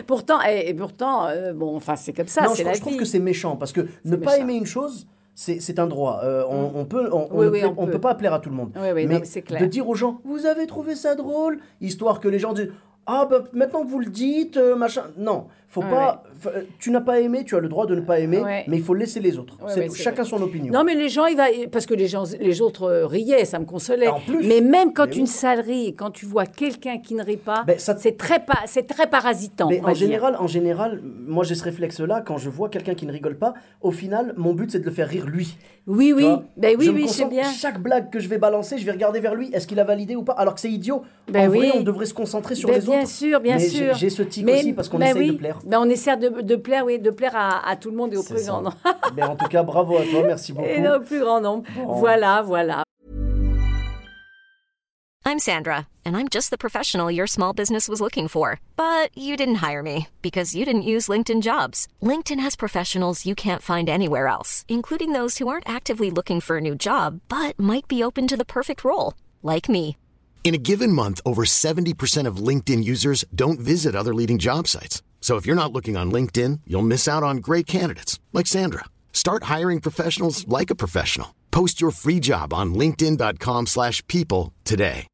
pourtant, 0.07 0.39
et, 0.47 0.69
et 0.69 0.73
pourtant, 0.73 1.27
euh, 1.27 1.53
bon, 1.53 1.75
enfin, 1.75 1.95
c'est 1.95 2.13
comme 2.13 2.27
ça, 2.27 2.43
non, 2.43 2.53
je, 2.53 2.63
la 2.63 2.73
je 2.73 2.81
trouve 2.81 2.97
que 2.97 3.05
c'est 3.05 3.19
méchant 3.19 3.55
parce 3.55 3.71
que 3.71 3.87
ne 4.05 4.15
pas 4.15 4.37
aimer 4.37 4.55
une 4.55 4.65
chose, 4.65 5.07
c'est 5.35 5.79
un 5.79 5.87
droit. 5.87 6.21
Euh, 6.23 6.43
on, 6.49 6.71
on 6.75 6.85
peut, 6.85 7.09
on, 7.11 7.27
Oui, 7.31 7.47
oui, 7.47 7.61
peut 7.61 7.91
peut. 7.91 7.99
pas 7.99 8.15
plaire 8.15 8.33
à 8.33 8.39
tout 8.39 8.49
le 8.49 8.55
monde. 8.55 8.71
Oui, 8.75 8.87
oui, 8.93 9.05
non, 9.05 9.19
mais 9.19 9.41
clair. 9.41 9.61
de 9.61 9.65
dire 9.65 9.87
aux 9.87 9.95
gens, 9.95 10.21
vous 10.23 10.45
avez 10.45 10.65
trouvé 10.65 10.95
ça 10.95 11.15
drôle, 11.15 11.59
histoire 11.81 12.19
que 12.19 12.27
les 12.27 12.39
gens 12.39 12.53
disent. 12.53 12.71
Ah, 13.07 13.27
bah, 13.29 13.43
maintenant 13.53 13.83
que 13.83 13.87
vous 13.87 13.99
le 13.99 14.07
dites, 14.07 14.57
euh, 14.57 14.75
machin. 14.75 15.03
Non, 15.17 15.45
faut 15.67 15.81
Ouais, 15.81 15.89
pas. 15.89 16.23
euh, 16.47 16.61
Tu 16.79 16.91
n'as 16.91 17.01
pas 17.01 17.19
aimé, 17.19 17.43
tu 17.45 17.55
as 17.55 17.59
le 17.59 17.67
droit 17.69 17.85
de 17.85 17.95
ne 17.95 18.01
pas 18.01 18.19
aimer, 18.19 18.39
Ouais. 18.39 18.63
mais 18.67 18.77
il 18.77 18.83
faut 18.83 18.93
laisser 18.93 19.19
les 19.19 19.37
autres. 19.37 19.57
Ouais, 19.63 19.89
chacun 19.95 20.21
vrai. 20.23 20.29
son 20.29 20.41
opinion. 20.41 20.71
Non, 20.71 20.83
mais 20.83 20.95
les 20.95 21.09
gens, 21.09 21.25
il 21.25 21.35
va... 21.35 21.45
parce 21.71 21.85
que 21.85 21.93
les, 21.93 22.07
gens, 22.07 22.23
les 22.39 22.61
autres 22.61 22.83
euh, 22.83 23.05
riaient, 23.07 23.45
ça 23.45 23.59
me 23.59 23.65
consolait. 23.65 24.07
Plus. 24.25 24.45
mais 24.47 24.61
même 24.61 24.93
quand 24.93 25.07
Mais 25.07 25.15
une 25.17 25.27
oui. 25.67 25.95
quand 25.97 26.11
tu 26.11 26.25
vois 26.25 26.45
quelqu'un 26.45 26.97
qui 26.99 27.15
ne 27.15 27.23
rit 27.23 27.37
pas, 27.37 27.63
Ben, 27.65 27.77
ça- 27.79 27.97
c'est 27.97 28.17
très, 28.17 28.39
pa- 28.39 28.63
c'est 28.67 28.87
très 28.87 29.07
parasitant. 29.07 29.67
Mais 29.69 29.81
en 29.81 29.87
dire. 29.87 29.95
général, 29.95 30.35
en 30.39 30.47
général, 30.47 31.01
moi 31.03 31.43
j'ai 31.43 31.55
ce 31.55 31.63
réflexe-là, 31.63 32.21
quand 32.25 32.37
je 32.37 32.49
vois 32.49 32.69
quelqu'un 32.69 32.95
qui 32.95 33.05
ne 33.05 33.11
rigole 33.11 33.37
pas, 33.37 33.53
au 33.81 33.91
final, 33.91 34.33
mon 34.37 34.53
but 34.53 34.71
c'est 34.71 34.79
de 34.79 34.85
le 34.85 34.91
faire 34.91 35.07
rire 35.07 35.25
lui. 35.25 35.57
Oui, 35.87 36.13
oui, 36.15 36.25
ben 36.57 36.75
oui, 36.79 36.85
je 36.85 36.91
me 36.91 36.95
oui, 36.95 37.01
concentre- 37.03 37.29
bien. 37.29 37.43
Chaque 37.51 37.79
blague 37.81 38.09
que 38.09 38.19
je 38.19 38.27
vais 38.27 38.37
balancer, 38.39 38.77
je 38.77 38.85
vais 38.85 38.91
regarder 38.91 39.19
vers 39.19 39.35
lui, 39.35 39.49
est-ce 39.53 39.67
qu'il 39.67 39.79
a 39.79 39.83
validé 39.83 40.15
ou 40.15 40.23
pas 40.23 40.33
Alors 40.33 40.55
que 40.55 40.59
c'est 40.59 40.71
idiot. 40.71 41.03
Ben 41.31 41.45
en 41.45 41.49
vrai, 41.49 41.59
oui. 41.59 41.71
on 41.75 41.83
devrait 41.83 42.05
se 42.07 42.13
concentrer 42.13 42.55
sur 42.55 42.69
Ben, 42.69 42.75
les 42.79 42.85
bien 42.85 42.99
autres. 43.01 43.07
sûr, 43.09 43.39
bien 43.39 43.55
Mais 43.55 43.59
j'ai- 43.61 43.67
sûr. 43.69 43.93
j'ai 43.95 44.09
ce 44.09 44.23
tic 44.23 44.47
aussi 44.47 44.73
parce 44.73 44.89
qu'on 44.89 44.97
ben 44.97 45.07
essaye 45.15 45.31
de 45.31 45.37
plaire. 45.37 45.54
Ben, 45.63 45.79
on 45.79 45.89
essaie 45.89 46.17
de, 46.17 46.41
de 46.41 46.55
plaire, 46.55 46.85
oui, 46.85 46.99
de 46.99 47.09
plaire 47.11 47.35
à, 47.35 47.67
à 47.67 47.75
tout 47.75 47.89
le 47.91 47.95
monde 47.97 48.13
et 48.13 48.17
au 48.17 48.21
C'est 48.23 48.33
plus 48.33 48.43
ça. 48.43 48.51
grand 48.51 48.61
nombre. 48.61 48.77
Mais 49.15 49.23
en 49.23 49.35
tout 49.35 49.47
cas, 49.47 49.63
bravo 49.63 49.97
à 49.97 50.03
toi, 50.05 50.23
merci 50.25 50.53
beaucoup. 50.53 50.67
Et 50.67 50.87
au 50.87 50.99
plus 50.99 51.19
grand 51.19 51.41
nombre. 51.41 51.63
Voilà, 51.99 52.41
voilà. 52.41 52.83
I'm 55.27 55.39
Sandra, 55.39 55.87
and 56.05 56.15
I'm 56.15 56.27
just 56.29 56.51
the 56.51 56.57
professional 56.57 57.09
your 57.09 57.25
small 57.25 57.51
business 57.51 57.89
was 57.89 57.99
looking 57.99 58.27
for. 58.27 58.59
But 58.75 59.09
you 59.17 59.35
didn't 59.35 59.55
hire 59.55 59.81
me 59.81 60.07
because 60.21 60.53
you 60.55 60.65
didn't 60.65 60.83
use 60.83 61.07
LinkedIn 61.07 61.41
jobs. 61.41 61.87
LinkedIn 62.01 62.39
has 62.39 62.55
professionals 62.55 63.25
you 63.25 63.33
can't 63.33 63.63
find 63.63 63.89
anywhere 63.89 64.27
else, 64.27 64.65
including 64.67 65.13
those 65.13 65.39
who 65.39 65.47
aren't 65.47 65.67
actively 65.67 66.11
looking 66.11 66.41
for 66.41 66.57
a 66.57 66.61
new 66.61 66.75
job 66.75 67.21
but 67.27 67.59
might 67.59 67.87
be 67.87 68.03
open 68.03 68.27
to 68.27 68.37
the 68.37 68.45
perfect 68.45 68.83
role, 68.83 69.15
like 69.41 69.67
me. 69.67 69.97
In 70.43 70.53
a 70.53 70.59
given 70.59 70.91
month, 70.91 71.21
over 71.25 71.43
70% 71.43 72.27
of 72.27 72.37
LinkedIn 72.37 72.83
users 72.83 73.25
don't 73.33 73.59
visit 73.59 73.95
other 73.95 74.13
leading 74.13 74.37
job 74.37 74.67
sites. 74.67 75.01
So 75.25 75.37
if 75.37 75.47
you're 75.47 75.55
not 75.55 75.73
looking 75.73 75.97
on 75.97 76.11
LinkedIn, 76.11 76.59
you'll 76.67 76.83
miss 76.83 77.07
out 77.07 77.23
on 77.23 77.37
great 77.37 77.65
candidates 77.65 78.19
like 78.31 78.45
Sandra. 78.45 78.85
Start 79.11 79.45
hiring 79.45 79.81
professionals 79.81 80.47
like 80.47 80.69
a 80.69 80.75
professional. 80.75 81.33
Post 81.49 81.81
your 81.81 81.89
free 81.89 82.19
job 82.19 82.53
on 82.53 82.75
linkedin.com/people 82.75 83.65
slash 83.65 84.03
people 84.05 84.53
today. 84.63 85.07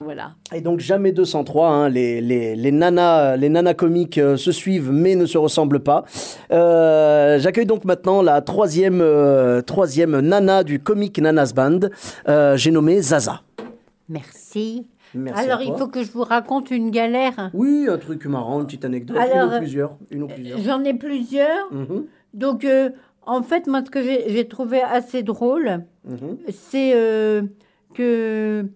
Voilà. 0.00 0.32
Et 0.52 0.62
donc 0.62 0.80
jamais 0.80 1.12
203, 1.12 1.68
hein, 1.68 1.88
les, 1.88 2.20
les, 2.20 2.56
les, 2.56 2.72
nanas, 2.72 3.36
les 3.36 3.48
nanas 3.48 3.74
comiques 3.74 4.18
euh, 4.18 4.36
se 4.36 4.50
suivent 4.50 4.90
mais 4.90 5.14
ne 5.14 5.26
se 5.26 5.38
ressemblent 5.38 5.84
pas. 5.84 6.04
Euh, 6.50 7.38
J'accueille 7.38 7.66
donc 7.66 7.84
maintenant 7.84 8.20
la 8.20 8.40
troisième, 8.40 9.00
euh, 9.00 9.62
troisième 9.62 10.18
nana 10.18 10.64
du 10.64 10.80
comique 10.80 11.20
Nanas 11.20 11.52
Band. 11.54 11.80
Euh, 12.28 12.56
J'ai 12.56 12.72
nommé 12.72 13.00
Zaza. 13.00 13.42
Merci. 14.08 14.88
Merci 15.14 15.42
Alors, 15.42 15.60
il 15.62 15.74
faut 15.76 15.88
que 15.88 16.02
je 16.04 16.10
vous 16.12 16.22
raconte 16.22 16.70
une 16.70 16.90
galère. 16.90 17.50
Oui, 17.52 17.86
un 17.88 17.98
truc 17.98 18.24
marrant, 18.26 18.60
une 18.60 18.66
petite 18.66 18.84
anecdote, 18.84 19.16
Alors, 19.16 19.48
une 19.50 19.54
ou 19.54 19.58
plusieurs. 19.58 19.96
Une 20.10 20.22
ou 20.22 20.26
plusieurs. 20.28 20.58
J'en 20.60 20.84
ai 20.84 20.94
plusieurs. 20.94 21.72
Mhm, 21.72 22.06
Donc, 22.34 22.64
euh, 22.64 22.90
en 23.26 23.42
fait, 23.42 23.66
moi, 23.66 23.82
ce 23.84 23.90
que 23.90 24.02
j'ai 24.02 24.46
trouvé 24.48 24.80
assez 24.82 25.22
drôle, 25.22 25.84
mhm. 26.04 26.38
c'est 26.48 26.92
euh, 26.94 27.42
que 27.94 28.66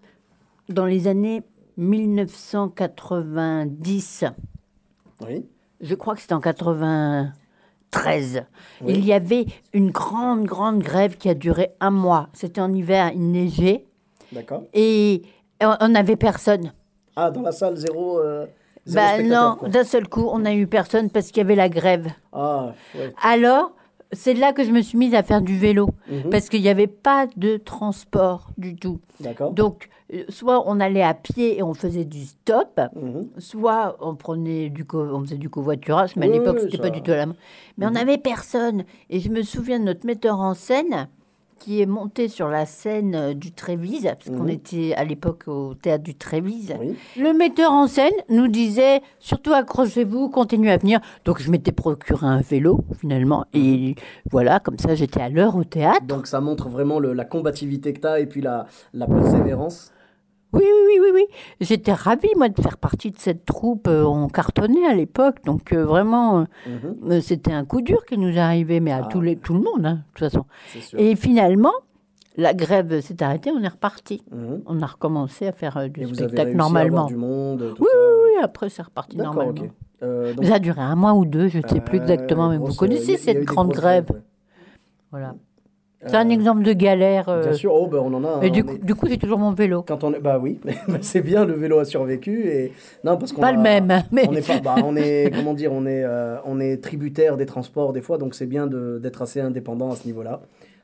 dans 0.68 0.86
les 0.86 1.06
années 1.08 1.42
1990, 1.76 4.24
Oui. 5.26 5.44
je 5.80 5.94
crois 5.94 6.14
que 6.14 6.20
c'était 6.20 6.34
en 6.34 6.40
93, 6.40 8.44
il 8.86 9.04
y 9.04 9.12
avait 9.12 9.46
une 9.72 9.90
grande, 9.90 10.44
grande 10.44 10.80
grève 10.80 11.16
qui 11.16 11.28
a 11.28 11.34
duré 11.34 11.70
un 11.80 11.90
mois. 11.90 12.28
C'était 12.32 12.60
en 12.60 12.72
hiver, 12.72 13.10
il 13.14 13.30
neigeait 13.30 13.86
D'accord. 14.32 14.62
et 14.72 15.22
on 15.60 15.88
n'avait 15.88 16.16
personne. 16.16 16.72
Ah, 17.16 17.30
dans 17.30 17.42
la 17.42 17.52
salle, 17.52 17.76
zéro. 17.76 18.18
euh, 18.18 18.46
zéro 18.86 19.06
Ben 19.06 19.14
spectateur, 19.14 19.58
non, 19.62 19.68
d'un 19.68 19.84
seul 19.84 20.08
coup, 20.08 20.28
on 20.32 20.40
n'a 20.40 20.54
eu 20.54 20.66
personne 20.66 21.10
parce 21.10 21.28
qu'il 21.28 21.38
y 21.38 21.40
avait 21.40 21.54
la 21.54 21.68
grève. 21.68 22.08
Ah, 22.32 22.72
ouais. 22.94 23.14
Alors, 23.22 23.72
c'est 24.12 24.34
là 24.34 24.52
que 24.52 24.64
je 24.64 24.70
me 24.70 24.82
suis 24.82 24.98
mise 24.98 25.14
à 25.14 25.22
faire 25.22 25.40
du 25.40 25.56
vélo 25.58 25.88
Mhm. 26.10 26.30
parce 26.30 26.48
qu'il 26.48 26.60
n'y 26.62 26.68
avait 26.68 26.86
pas 26.88 27.26
de 27.36 27.56
transport 27.56 28.48
du 28.58 28.76
tout. 28.76 29.00
D'accord. 29.20 29.52
Donc, 29.52 29.88
euh, 30.12 30.24
soit 30.28 30.62
on 30.68 30.80
allait 30.80 31.02
à 31.02 31.14
pied 31.14 31.58
et 31.58 31.62
on 31.62 31.72
faisait 31.74 32.04
du 32.04 32.24
stop, 32.26 32.80
Mhm. 32.94 33.28
soit 33.38 33.96
on 34.00 34.14
prenait 34.16 34.68
du 34.68 34.84
co- 34.84 35.02
on 35.12 35.20
faisait 35.20 35.36
du 35.38 35.48
covoiturage, 35.48 36.14
mais 36.16 36.26
Oui, 36.28 36.34
à 36.36 36.38
l'époque 36.38 36.58
c'était 36.60 36.76
ça- 36.76 36.82
pas 36.82 36.90
du 36.90 37.00
tout 37.00 37.10
la 37.12 37.26
main. 37.26 37.36
Mais 37.78 37.86
on 37.86 37.90
n'avait 37.90 38.18
personne. 38.18 38.84
Et 39.08 39.20
je 39.20 39.30
me 39.30 39.42
souviens 39.42 39.78
de 39.80 39.84
notre 39.84 40.04
metteur 40.04 40.40
en 40.40 40.54
scène 40.54 41.08
qui 41.64 41.80
est 41.80 41.86
monté 41.86 42.28
sur 42.28 42.48
la 42.48 42.66
scène 42.66 43.14
euh, 43.14 43.32
du 43.32 43.50
Trévise, 43.50 44.02
parce 44.04 44.26
qu'on 44.28 44.44
Mhm. 44.44 44.48
était 44.50 44.94
à 44.96 45.04
l'époque 45.04 45.44
au 45.46 45.72
théâtre 45.72 46.04
du 46.04 46.14
Trévise. 46.14 46.74
Oui. 46.78 46.94
Le 47.16 47.32
metteur 47.32 47.72
en 47.72 47.86
scène 47.86 48.12
nous 48.28 48.48
disait 48.48 49.00
surtout 49.18 49.54
accrochez-vous, 49.54 50.28
continuez 50.28 50.70
à 50.70 50.76
venir. 50.76 51.00
Donc 51.24 51.40
je 51.40 51.50
m'étais 51.50 51.72
procuré 51.72 52.26
un 52.26 52.42
vélo 52.42 52.80
finalement 53.00 53.46
et 53.54 53.94
voilà, 54.30 54.60
comme 54.60 54.76
ça 54.78 54.94
j'étais 54.94 55.22
à 55.22 55.30
l'heure 55.30 55.56
au 55.56 55.64
théâtre. 55.64 56.04
Donc 56.06 56.26
ça 56.26 56.42
montre 56.42 56.68
vraiment 56.68 56.98
le- 56.98 57.14
la 57.14 57.24
combativité 57.24 57.94
que 57.94 58.00
tu 58.00 58.06
as 58.06 58.20
et 58.20 58.26
puis 58.26 58.42
la, 58.42 58.66
la 58.92 59.06
persévérance. 59.06 59.90
Oui, 60.54 60.62
oui, 60.62 60.82
oui, 60.88 61.00
oui, 61.02 61.10
oui. 61.14 61.26
J'étais 61.60 61.92
ravie, 61.92 62.28
moi, 62.36 62.48
de 62.48 62.60
faire 62.60 62.76
partie 62.78 63.10
de 63.10 63.18
cette 63.18 63.44
troupe. 63.44 63.88
Euh, 63.88 64.04
On 64.04 64.28
cartonnait 64.28 64.86
à 64.86 64.94
l'époque, 64.94 65.44
donc 65.44 65.72
euh, 65.72 65.84
vraiment, 65.84 66.40
euh, 66.40 66.44
Mhm, 67.10 67.20
c'était 67.20 67.52
un 67.52 67.64
coup 67.64 67.82
dur 67.82 68.04
qui 68.06 68.16
nous 68.18 68.38
arrivait, 68.38 68.80
mais 68.80 68.92
à 68.92 69.02
Ah. 69.04 69.08
tous 69.10 69.20
les, 69.20 69.36
tout 69.36 69.54
le 69.54 69.60
monde, 69.60 69.84
hein, 69.86 69.94
de 69.94 70.00
toute 70.14 70.18
façon. 70.30 70.44
Et 70.96 71.16
finalement, 71.16 71.72
la 72.36 72.52
grève 72.54 73.00
s'est 73.00 73.22
arrêtée, 73.22 73.50
on 73.50 73.62
est 73.62 73.68
reparti. 73.68 74.22
Mhm. 74.32 74.62
On 74.66 74.82
a 74.82 74.86
recommencé 74.86 75.46
à 75.46 75.52
faire 75.52 75.76
euh, 75.76 75.88
du 75.88 76.00
Et 76.02 76.04
vous 76.04 76.20
avez 76.20 76.28
spectacle 76.28 76.50
à 76.50 76.54
normalement. 76.54 77.06
du 77.06 77.16
monde, 77.16 77.74
tout 77.76 77.82
Oui, 77.82 77.88
ça. 77.92 77.98
oui, 77.98 78.32
oui, 78.36 78.42
après, 78.42 78.68
c'est 78.70 78.82
reparti 78.82 79.16
normalement. 79.16 79.50
ok. 79.50 79.70
Donc, 80.36 80.44
Ça 80.44 80.56
a 80.56 80.58
duré 80.58 80.82
un 80.82 80.96
mois 80.96 81.14
ou 81.14 81.24
deux, 81.24 81.48
je 81.48 81.58
ne 81.58 81.66
sais 81.66 81.80
plus 81.80 81.98
euh, 81.98 82.02
exactement, 82.02 82.48
mais 82.50 82.58
vous 82.58 82.74
connaissez 82.74 83.16
cette 83.16 83.44
grande 83.44 83.70
grève. 83.72 84.08
Voilà. 85.10 85.34
C'est 86.06 86.16
un 86.16 86.28
Euh, 86.28 86.32
exemple 86.32 86.62
de 86.62 86.72
galère. 86.72 87.28
euh, 87.28 87.42
Bien 87.42 87.52
sûr, 87.52 87.72
oh, 87.74 87.86
ben, 87.86 87.98
on 87.98 88.12
en 88.14 88.24
a. 88.24 88.28
hein, 88.28 88.40
Et 88.42 88.50
du 88.50 88.62
coup, 88.64 88.74
est- 88.74 88.84
du 88.84 88.94
coup, 88.94 89.06
j'ai 89.08 89.18
toujours 89.18 89.38
mon 89.38 89.52
vélo. 89.52 89.82
Quand 89.86 90.04
on 90.04 90.12
est, 90.12 90.20
bah 90.20 90.38
oui, 90.40 90.60
mais 90.88 90.98
c'est 91.02 91.20
bien, 91.22 91.44
le 91.44 91.54
vélo 91.54 91.78
a 91.78 91.84
survécu 91.84 92.46
et 92.48 92.72
non 93.04 93.16
parce 93.16 93.32
qu'on 93.32 93.40
Pas 93.40 93.48
a- 93.48 93.52
le 93.52 93.60
même, 93.60 93.90
hein, 93.90 94.02
mais 94.12 94.26
On 94.28 94.32
est 94.34 94.46
pas, 94.46 94.60
bah, 94.60 94.76
on 94.84 94.96
est 94.96 95.30
comment 95.34 95.54
dire, 95.54 95.72
on 95.72 95.86
est, 95.86 96.04
euh, 96.04 96.36
on 96.44 96.60
est 96.60 96.76
tributaire 96.82 97.36
des 97.36 97.46
transports 97.46 97.92
des 97.92 98.00
fois, 98.02 98.18
donc 98.18 98.34
c'est 98.34 98.46
bien 98.46 98.66
d'être 98.66 99.22
assez 99.22 99.40
indépendant 99.40 99.90
à 99.90 99.96
ce 99.96 100.06
niveau-là. 100.06 100.40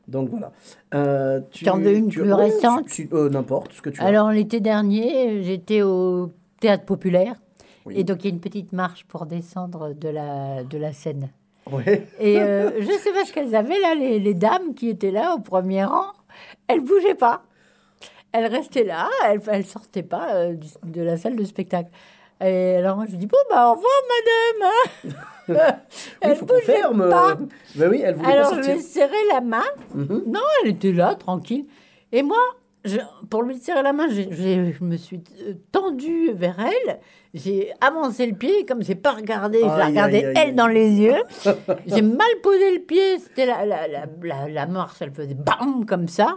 Donc 0.08 0.28
voilà. 0.30 0.50
Euh, 0.94 1.40
tu 1.50 1.68
en 1.68 1.76
veux 1.78 1.92
une 1.94 2.08
plus 2.08 2.32
récente 2.32 2.86
euh, 3.12 3.28
N'importe 3.30 3.72
ce 3.74 3.82
que 3.82 3.90
tu 3.90 4.00
veux. 4.00 4.06
Alors, 4.06 4.30
l'été 4.32 4.58
dernier, 4.60 5.42
j'étais 5.42 5.82
au 5.82 6.30
théâtre 6.60 6.84
populaire. 6.84 7.34
Oui. 7.86 7.94
Et 7.96 8.04
donc, 8.04 8.24
il 8.24 8.28
y 8.28 8.30
a 8.30 8.34
une 8.34 8.40
petite 8.40 8.72
marche 8.72 9.04
pour 9.06 9.26
descendre 9.26 9.94
de 9.94 10.08
la, 10.08 10.64
de 10.64 10.78
la 10.78 10.92
Seine. 10.92 11.28
Et 12.18 12.40
euh, 12.40 12.70
je 12.80 12.90
sais 12.98 13.12
pas 13.12 13.24
ce 13.24 13.32
qu'elles 13.32 13.54
avaient 13.54 13.78
là, 13.80 13.94
les, 13.94 14.18
les 14.18 14.34
dames 14.34 14.74
qui 14.74 14.88
étaient 14.88 15.10
là 15.10 15.34
au 15.34 15.38
premier 15.40 15.84
rang. 15.84 16.06
Elles 16.68 16.80
bougeaient 16.80 17.14
pas. 17.14 17.42
Elles 18.32 18.46
restaient 18.46 18.84
là, 18.84 19.08
elles, 19.26 19.40
elles 19.50 19.66
sortaient 19.66 20.02
pas 20.04 20.34
euh, 20.34 20.54
du- 20.54 20.68
de 20.84 21.02
la 21.02 21.16
salle 21.16 21.34
de 21.36 21.44
spectacle. 21.44 21.90
Et 22.42 22.76
alors 22.76 22.96
moi 22.96 23.04
je 23.10 23.16
dis 23.16 23.26
bon 23.26 23.36
bah 23.50 23.68
au 23.70 23.74
revoir 23.74 23.92
madame. 24.08 24.70
hein. 24.70 25.10
Oui, 25.50 25.56
elles 26.20 26.36
faut 26.36 26.46
ferme. 26.64 27.10
pas. 27.10 27.30
euh, 27.32 27.34
bah 27.74 27.86
oui, 27.90 28.00
elle 28.04 28.14
voulait 28.14 28.32
Alors 28.32 28.50
pas 28.50 28.62
je 28.62 28.70
lui 28.70 28.78
ai 28.78 28.80
serré 28.80 29.16
la 29.32 29.40
main. 29.40 29.64
Mhm. 29.94 30.22
Non, 30.28 30.40
elle 30.62 30.70
était 30.70 30.92
là, 30.92 31.16
tranquille. 31.16 31.66
Et 32.12 32.22
moi, 32.22 32.38
je- 32.84 32.98
pour 33.28 33.42
lui 33.42 33.58
serrer 33.58 33.82
la 33.82 33.92
main, 33.92 34.06
j'ai- 34.10 34.28
j'ai- 34.30 34.72
je 34.72 34.84
me 34.84 34.96
suis 34.96 35.20
tendue 35.72 36.30
vers 36.32 36.56
elle. 36.60 37.00
J'ai 37.32 37.72
avancé 37.80 38.26
le 38.26 38.34
pied, 38.34 38.64
comme 38.66 38.82
j'ai 38.82 38.96
pas 38.96 39.12
regardé, 39.12 39.60
je 39.60 39.64
la 39.66 39.74
Aïe, 39.74 39.86
regardais 39.90 40.24
aïe, 40.24 40.36
aïe, 40.36 40.44
elle 40.48 40.54
dans 40.56 40.66
les 40.66 40.90
yeux. 40.90 41.22
j'ai 41.86 42.02
mal 42.02 42.26
posé 42.42 42.74
le 42.74 42.80
pied. 42.80 43.18
C'était 43.20 43.46
la, 43.46 43.64
la, 43.64 43.86
la, 43.86 44.06
la, 44.22 44.48
la 44.48 44.66
marche, 44.66 44.96
elle 45.00 45.12
faisait 45.12 45.34
bam 45.34 45.86
comme 45.86 46.08
ça. 46.08 46.36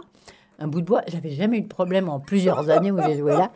Un 0.58 0.68
bout 0.68 0.80
de 0.80 0.86
bois. 0.86 1.02
J'avais 1.08 1.30
jamais 1.30 1.58
eu 1.58 1.62
de 1.62 1.68
problème 1.68 2.08
en 2.08 2.20
plusieurs 2.20 2.70
années 2.70 2.90
où 2.92 2.98
j'ai 3.06 3.16
joué 3.18 3.32
là. 3.32 3.50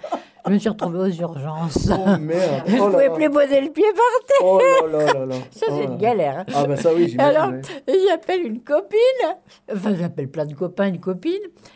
Je 0.46 0.52
me 0.52 0.58
suis 0.58 0.68
retrouvée 0.68 0.98
aux 0.98 1.06
urgences. 1.20 1.90
Oh 1.92 2.16
merde. 2.18 2.62
je 2.66 2.74
ne 2.76 2.80
Oh 2.80 2.86
là 2.86 2.90
pouvais 2.90 3.08
là. 3.08 3.14
plus 3.14 3.30
poser 3.30 3.60
le 3.60 3.70
pied 3.70 3.84
par 3.84 4.26
terre. 4.26 4.42
Oh 4.42 4.60
là 4.90 5.04
là 5.04 5.12
là 5.12 5.26
là. 5.26 5.34
Ça, 5.50 5.66
Oh 5.68 5.72
c'est 5.76 5.84
là 5.84 5.90
une 5.92 5.96
galère. 5.98 6.38
hein. 6.38 6.44
Ah 6.54 6.64
bah 6.66 6.76
ça 6.76 6.92
oui. 6.94 7.14
Alors, 7.18 7.50
j'appelle 8.08 8.46
une 8.46 8.60
copine, 8.62 8.98
enfin 9.72 9.94
j'appelle 9.94 10.28
plein 10.28 10.46
de 10.46 10.54
copains, 10.54 10.88
une 10.88 11.00
copine, 11.00 11.34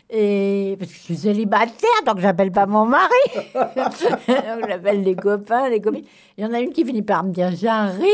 et 0.09 0.75
parce 0.79 0.91
que 0.91 0.97
je 0.97 1.01
suis 1.03 1.15
célibataire, 1.17 2.03
donc 2.05 2.19
j'appelle 2.19 2.51
pas 2.51 2.65
mon 2.65 2.85
mari. 2.85 3.13
donc 3.53 4.67
j'appelle 4.67 5.03
des 5.03 5.15
copains, 5.15 5.69
des 5.69 5.79
copines. 5.81 6.05
Il 6.37 6.43
y 6.43 6.47
en 6.47 6.53
a 6.53 6.59
une 6.59 6.71
qui 6.73 6.83
finit 6.83 7.01
par 7.03 7.23
me 7.23 7.31
dire 7.31 7.51
j'arrive, 7.55 8.07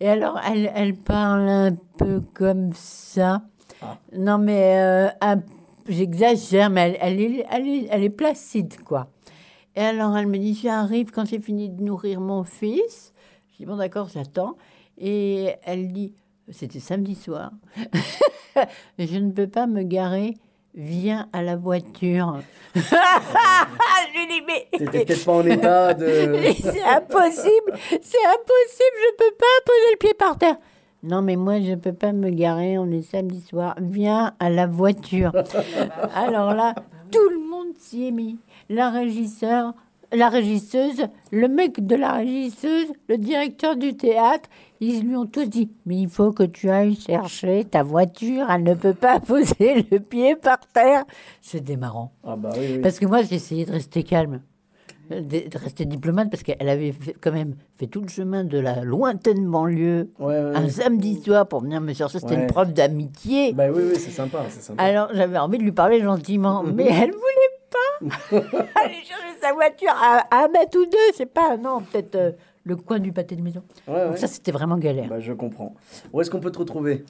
et 0.00 0.08
alors 0.08 0.40
elle, 0.50 0.72
elle 0.74 0.94
parle 0.94 1.48
un 1.48 1.70
peu 1.98 2.20
comme 2.34 2.70
ça. 2.74 3.42
Ah. 3.82 3.98
Non 4.16 4.38
mais 4.38 4.78
euh, 4.78 5.08
un- 5.20 5.42
j'exagère, 5.88 6.70
mais 6.70 6.96
elle, 7.00 7.18
elle 7.18 7.20
est, 7.20 7.46
elle, 7.50 7.68
est, 7.68 7.88
elle 7.90 8.04
est 8.04 8.10
placide 8.10 8.82
quoi. 8.84 9.08
Et 9.76 9.80
alors 9.80 10.16
elle 10.16 10.26
me 10.26 10.38
dit 10.38 10.58
j'arrive 10.60 11.10
quand 11.10 11.26
j'ai 11.26 11.40
fini 11.40 11.68
de 11.68 11.82
nourrir 11.82 12.20
mon 12.20 12.44
fils. 12.44 13.12
Je 13.52 13.58
dis 13.58 13.66
bon 13.66 13.76
d'accord 13.76 14.08
j'attends. 14.12 14.56
Et 14.98 15.52
elle 15.64 15.92
dit 15.92 16.14
c'était 16.50 16.80
samedi 16.80 17.14
soir. 17.14 17.50
je 18.98 19.18
ne 19.18 19.32
peux 19.32 19.48
pas 19.48 19.66
me 19.66 19.82
garer. 19.82 20.34
Viens 20.76 21.28
à 21.32 21.40
la 21.40 21.54
voiture. 21.54 22.40
je 22.74 22.80
lui 22.80 24.26
dis 24.26 24.42
mais 24.44 24.66
T'étais 24.76 25.04
peut-être 25.04 25.24
pas 25.24 25.32
en 25.32 25.46
état 25.46 25.94
de. 25.94 26.06
c'est 26.60 26.82
impossible, 26.82 27.72
c'est 27.88 28.26
impossible, 28.26 28.96
je 28.98 29.16
peux 29.16 29.34
pas 29.38 29.56
poser 29.64 29.90
le 29.92 29.98
pied 29.98 30.14
par 30.14 30.36
terre. 30.36 30.56
Non, 31.06 31.20
mais 31.20 31.36
moi, 31.36 31.60
je 31.60 31.74
peux 31.74 31.92
pas 31.92 32.12
me 32.12 32.30
garer, 32.30 32.78
on 32.78 32.90
est 32.90 33.02
samedi 33.02 33.42
soir. 33.42 33.76
Viens 33.78 34.32
à 34.38 34.48
la 34.48 34.66
voiture. 34.66 35.32
Alors 36.14 36.54
là, 36.54 36.74
tout 37.10 37.28
le 37.28 37.46
monde 37.46 37.76
s'y 37.78 38.08
est 38.08 38.10
mis. 38.10 38.38
La 38.70 38.88
régisseur, 38.88 39.74
la 40.14 40.30
régisseuse, 40.30 41.06
le 41.30 41.48
mec 41.48 41.84
de 41.84 41.94
la 41.94 42.14
régisseuse, 42.14 42.86
le 43.10 43.18
directeur 43.18 43.76
du 43.76 43.94
théâtre, 43.94 44.48
ils 44.80 45.02
lui 45.06 45.14
ont 45.14 45.26
tous 45.26 45.44
dit 45.44 45.70
Mais 45.84 45.96
il 46.00 46.08
faut 46.08 46.32
que 46.32 46.44
tu 46.44 46.70
ailles 46.70 46.96
chercher 46.96 47.64
ta 47.64 47.82
voiture, 47.82 48.46
elle 48.48 48.62
ne 48.62 48.74
peut 48.74 48.94
pas 48.94 49.20
poser 49.26 49.86
le 49.90 49.98
pied 49.98 50.36
par 50.36 50.60
terre. 50.72 51.04
C'était 51.42 51.76
marrant. 51.76 52.12
Ah 52.24 52.36
bah 52.36 52.52
oui, 52.56 52.66
oui. 52.76 52.78
Parce 52.78 52.98
que 52.98 53.04
moi, 53.04 53.22
j'ai 53.22 53.34
essayé 53.34 53.66
de 53.66 53.72
rester 53.72 54.04
calme, 54.04 54.40
de, 55.10 55.20
de 55.48 55.58
rester 55.58 55.84
diplomate, 55.84 56.30
parce 56.30 56.42
qu'elle 56.42 56.68
avait 56.68 56.92
fait- 56.92 57.14
quand 57.20 57.32
même 57.32 57.54
fait 57.76 57.86
tout 57.86 58.00
le 58.00 58.08
chemin 58.08 58.44
de 58.44 58.58
la 58.58 58.82
lointaine 58.84 59.46
banlieue 59.50 60.10
Ouais, 60.18 60.26
ouais, 60.42 60.52
un 60.56 60.68
samedi 60.68 61.20
soir 61.22 61.46
pour 61.46 61.60
venir 61.60 61.80
me 61.80 61.92
chercher. 61.92 62.18
C'était 62.20 62.34
une 62.34 62.46
preuve 62.46 62.72
d'amitié. 62.72 63.52
Bah 63.52 63.64
oui, 63.72 63.82
oui, 63.90 63.94
c'est 63.98 64.10
sympa, 64.10 64.44
c'est 64.48 64.62
sympa. 64.62 64.82
Alors, 64.82 65.08
j'avais 65.12 65.38
envie 65.38 65.58
de 65.58 65.62
lui 65.64 65.72
parler 65.72 66.00
gentiment, 66.02 66.62
mais 66.74 66.84
elle 66.86 67.10
voulait 67.12 67.54
pas 67.70 68.06
aller 68.84 68.94
chercher 69.04 69.38
sa 69.42 69.52
voiture 69.52 69.90
à, 69.92 70.24
à 70.30 70.44
un 70.44 70.48
mètre 70.48 70.78
ou 70.78 70.84
deux, 70.86 71.12
sais 71.14 71.26
pas, 71.26 71.56
non, 71.56 71.80
peut-être 71.80 72.14
euh, 72.14 72.30
le 72.64 72.76
coin 72.76 72.98
du 72.98 73.12
pâté 73.12 73.36
de 73.36 73.42
maison. 73.42 73.62
Ouais, 73.86 73.94
ouais. 73.94 74.06
Donc 74.08 74.18
ça, 74.18 74.26
c'était 74.26 74.52
vraiment 74.52 74.76
galère. 74.78 75.08
Bah, 75.08 75.20
je 75.20 75.32
comprends. 75.32 75.74
Où 76.12 76.20
est-ce 76.20 76.30
qu'on 76.30 76.40
peut 76.40 76.50
te 76.52 76.58
retrouver? 76.58 77.04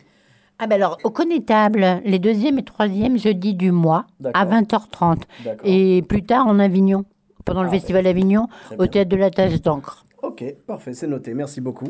Ah 0.58 0.68
ben 0.68 0.76
alors, 0.76 0.98
au 1.02 1.10
Connétable, 1.10 2.00
les 2.04 2.20
deuxième 2.20 2.58
et 2.60 2.62
troisième 2.62 3.18
jeudis 3.18 3.54
du 3.54 3.72
mois, 3.72 4.06
à 4.34 4.44
D'accord. 4.46 4.78
20h30. 4.78 5.16
D'accord. 5.44 5.60
Et 5.68 6.02
plus 6.02 6.22
tard 6.24 6.46
en 6.46 6.60
Avignon, 6.60 7.04
pendant 7.44 7.62
le 7.62 7.68
Ah, 7.68 7.72
festival 7.72 8.04
d'Avignon, 8.04 8.48
au 8.72 8.76
bien. 8.78 8.86
théâtre 8.88 9.08
de 9.10 9.16
la 9.16 9.30
Tâche 9.30 9.60
d'encre. 9.62 10.04
Ok, 10.22 10.44
parfait, 10.66 10.94
c'est 10.94 11.06
noté. 11.06 11.34
Merci 11.34 11.60
beaucoup. 11.60 11.88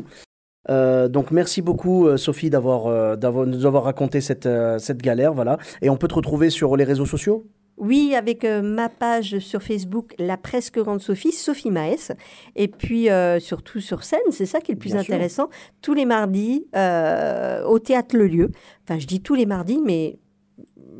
Euh, 0.69 1.07
donc 1.07 1.29
merci 1.29 1.61
beaucoup 1.61 2.07
euh, 2.07 2.17
Sophie 2.17 2.49
d'avoir 2.49 2.87
euh, 2.87 3.15
d'avoir 3.15 3.45
nous 3.45 3.67
avoir 3.67 3.83
raconté 3.83 4.19
cette 4.19 4.47
euh, 4.47 4.79
cette 4.79 4.97
galère 4.99 5.31
voilà 5.31 5.59
et 5.83 5.91
on 5.91 5.95
peut 5.95 6.07
te 6.07 6.15
retrouver 6.15 6.49
sur 6.49 6.75
les 6.75 6.83
réseaux 6.83 7.05
sociaux? 7.05 7.45
Oui, 7.77 8.15
avec 8.15 8.43
euh, 8.45 8.61
ma 8.63 8.87
page 8.89 9.37
sur 9.39 9.61
Facebook, 9.61 10.15
La 10.17 10.37
Presque 10.37 10.79
Grande 10.79 11.01
Sophie, 11.01 11.33
Sophie 11.33 11.71
Maes. 11.71 12.13
Et 12.55 12.69
puis, 12.69 13.09
euh, 13.09 13.37
surtout 13.41 13.81
sur 13.81 14.05
scène, 14.05 14.21
c'est 14.31 14.45
ça 14.45 14.61
qui 14.61 14.71
est 14.71 14.75
le 14.75 14.79
plus 14.79 14.93
Bien 14.93 15.03
sûr. 15.03 15.13
intéressant. 15.13 15.49
Tous 15.81 15.93
les 15.93 16.05
mardis, 16.05 16.67
euh, 16.73 17.65
au 17.65 17.77
Théâtre 17.79 18.15
Le 18.15 18.27
Lieu. 18.27 18.51
Enfin, 18.87 18.97
je 18.97 19.05
dis 19.05 19.19
tous 19.19 19.35
les 19.35 19.45
mardis, 19.45 19.81
mais 19.85 20.19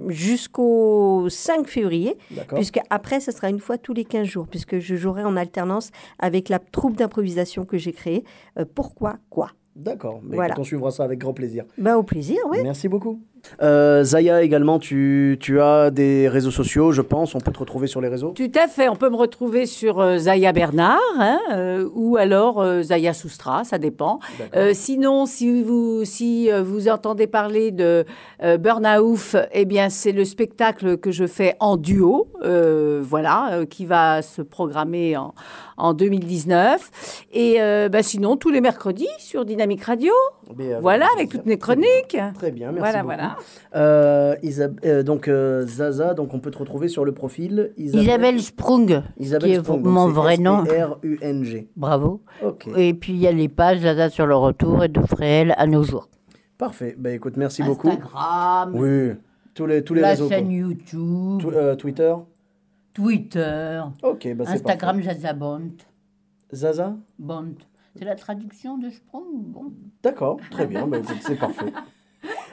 jusqu'au 0.08 1.28
5 1.30 1.68
février, 1.68 2.18
puisque 2.54 2.80
après, 2.90 3.20
ce 3.20 3.32
sera 3.32 3.50
une 3.50 3.60
fois 3.60 3.78
tous 3.78 3.94
les 3.94 4.06
15 4.06 4.26
jours, 4.28 4.48
puisque 4.48 4.80
je 4.80 4.96
jouerai 4.96 5.24
en 5.24 5.36
alternance 5.38 5.92
avec 6.20 6.50
la 6.50 6.60
troupe 6.60 6.96
d'improvisation 6.98 7.66
que 7.66 7.78
j'ai 7.78 7.94
créée. 7.94 8.24
Euh, 8.60 8.66
pourquoi 8.74 9.18
Quoi 9.30 9.52
d'accord 9.76 10.22
mais 10.24 10.38
Voilà. 10.38 10.56
on 10.58 10.64
suivra 10.64 10.90
ça 10.90 11.04
avec 11.04 11.20
grand 11.20 11.34
plaisir 11.34 11.66
Ben, 11.78 11.96
Au 11.98 12.04
plaisir, 12.04 12.38
oui. 12.50 12.60
merci 12.64 12.88
beaucoup 12.88 13.20
Euh, 13.62 14.04
Zaya 14.04 14.42
également 14.44 14.80
tu 14.80 15.38
tu 15.40 15.60
as 15.62 15.90
des 15.92 16.28
réseaux 16.28 16.52
sociaux 16.52 16.92
je 16.92 17.02
pense 17.02 17.36
on 17.36 17.40
peut 17.40 17.52
te 17.52 17.60
retrouver 17.60 17.88
sur 17.88 18.02
les 18.02 18.08
réseaux 18.08 18.34
Tout 18.36 18.52
à 18.56 18.68
fait. 18.68 18.90
On 18.90 18.96
peut 18.96 19.10
me 19.10 19.16
retrouver 19.16 19.66
sur 19.66 20.00
euh, 20.00 20.18
Zaya 20.18 20.52
Bernard 20.52 21.00
hein, 21.20 21.40
euh, 21.54 21.88
ou 21.94 22.18
alors 22.18 22.64
Zaya 22.84 23.14
Soustra, 23.14 23.64
ça 23.64 23.78
dépend. 23.78 24.20
Sinon, 24.74 25.26
si 25.26 25.62
vous 25.64 26.06
si 26.06 26.50
vous 26.64 26.88
entendez 26.90 27.28
parler 27.28 27.72
de 27.72 28.06
Burnout, 28.60 29.36
eh 29.52 29.66
bien 29.66 29.90
c'est 29.90 30.12
le 30.12 30.26
spectacle 30.26 30.98
que 30.98 31.12
je 31.12 31.26
fais 31.28 31.56
en 31.60 31.78
duo, 31.78 32.28
voilà, 32.42 33.62
qui 33.70 33.86
va 33.86 34.22
se 34.22 34.42
programmer 34.42 35.18
en, 35.18 35.34
en 35.78 35.94
2019. 35.94 37.26
Et 37.34 37.58
bah, 37.90 38.04
sinon 38.04 38.38
tous 38.38 38.50
les 38.50 38.62
mercredis 38.62 39.08
sur 39.20 39.46
Dynamique 39.46 39.84
Radio, 39.84 40.14
Mais, 40.58 40.74
euh, 40.74 40.80
voilà, 40.82 41.08
avec 41.16 41.30
toutes 41.30 41.46
mes 41.46 41.58
chroniques. 41.58 42.18
Très 42.36 42.52
bien, 42.52 42.68
merci 42.72 42.80
Voilà, 42.80 43.04
beaucoup. 43.04 43.16
voilà. 43.16 43.35
Euh, 43.76 44.36
Isab- 44.44 44.80
euh, 44.86 45.04
donc 45.04 45.28
euh, 45.28 45.66
Zaza, 45.66 46.14
donc 46.14 46.34
on 46.34 46.40
peut 46.40 46.52
te 46.52 46.58
retrouver 46.58 46.88
sur 46.88 47.06
le 47.06 47.14
profil 47.14 47.72
Isabelle 47.78 48.42
Sprung, 48.42 49.02
Isabelle 49.18 49.50
qui 49.50 49.56
est 49.56 49.60
Sprung, 49.60 49.82
donc 49.84 49.94
mon 49.94 50.08
vrai 50.10 50.38
nom. 50.38 50.64
S-P-R-U-N-G. 50.66 51.70
Bravo. 51.76 52.22
Et 52.76 52.94
puis 52.94 53.14
il 53.14 53.20
y 53.20 53.28
a 53.28 53.32
les 53.32 53.50
pages 53.50 53.80
Zaza 53.80 54.10
sur 54.10 54.26
le 54.26 54.36
retour 54.36 54.84
et 54.84 54.88
de 54.88 55.02
Fréhel 55.02 55.54
à 55.58 55.68
nos 55.68 55.84
jours. 55.84 56.10
parfait. 56.58 56.96
Bah 56.98 57.12
écoute, 57.12 57.38
merci 57.38 57.64
beaucoup. 57.64 57.90
Instagram, 57.90 58.72
Oui, 58.76 59.12
tous 59.54 59.66
les 59.66 59.84
tous 59.84 59.94
les 59.94 60.02
la 60.02 60.10
réseaux. 60.10 60.28
quoi. 60.28 60.38
chaîne 60.38 60.52
YouTube, 60.52 61.42
Tw- 61.42 61.78
Twitter. 61.78 62.14
Twitter, 62.94 63.82
Ok, 64.04 64.34
bah 64.36 64.46
Instagram. 64.48 65.02
Zaza 65.02 65.34
Bont. 65.34 65.72
Zaza? 66.54 66.96
Bont. 67.20 67.56
C'est 67.98 68.06
la 68.06 68.16
traduction 68.16 68.78
de 68.78 68.90
Sprung 68.90 69.24
Bon. 69.48 69.74
D'accord, 70.04 70.38
très 70.52 70.66
bien. 70.68 70.88
bah 70.88 70.98
c'est 71.22 71.36
parfait. 71.40 71.72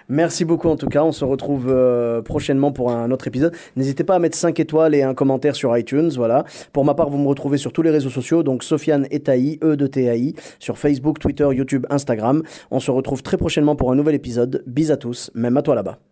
Merci 0.09 0.45
beaucoup 0.45 0.69
en 0.69 0.77
tout 0.77 0.89
cas. 0.89 1.05
On 1.05 1.13
se 1.13 1.25
retrouve 1.25 1.69
euh, 1.69 2.23
prochainement 2.23 2.73
pour 2.73 2.91
un 2.91 3.11
autre 3.11 3.27
épisode. 3.27 3.55
N'hésitez 3.77 4.05
pas 4.05 4.17
à 4.17 4.19
mettre 4.19 4.37
5 4.37 4.59
étoiles 4.61 4.95
et 4.95 5.03
un 5.03 5.15
commentaire 5.15 5.57
sur 5.57 5.77
iTunes. 5.77 6.11
Voilà. 6.17 6.45
Pour 6.73 6.85
ma 6.85 6.95
part, 6.95 7.11
vous 7.11 7.19
me 7.19 7.29
retrouvez 7.29 7.59
sur 7.59 7.73
tous 7.73 7.83
les 7.83 7.91
réseaux 7.91 8.11
sociaux. 8.11 8.43
Donc 8.43 8.65
Sofiane 8.65 9.07
Etaï, 9.11 9.59
E 9.63 9.77
de 9.77 9.87
TAI, 9.87 10.35
sur 10.59 10.79
Facebook, 10.79 11.19
Twitter, 11.19 11.49
YouTube, 11.53 11.87
Instagram. 11.91 12.43
On 12.71 12.81
se 12.81 12.91
retrouve 12.91 13.23
très 13.23 13.37
prochainement 13.37 13.77
pour 13.77 13.91
un 13.91 13.95
nouvel 13.95 14.15
épisode. 14.15 14.63
Bis 14.67 14.91
à 14.91 14.97
tous, 14.97 15.31
même 15.35 15.57
à 15.57 15.63
toi 15.63 15.75
là-bas. 15.75 16.12